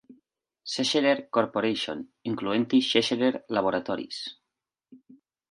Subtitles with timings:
[0.75, 2.01] Scherer Corporation,
[2.31, 4.25] incloent-hi Scherer Laboratories.